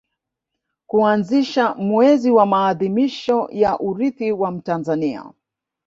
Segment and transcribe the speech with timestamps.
[0.87, 5.31] kuanzisha mwezi wa maadhimisho ya Urithi wa Mtanzania